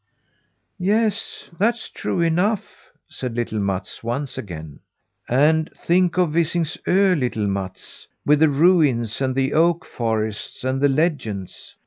[0.79, 4.79] "Yes, that's true enough," said little Mats once again.
[5.29, 10.89] "And think of Visingsö, little Mats, with the ruins and the oak forests and the
[10.89, 11.75] legends!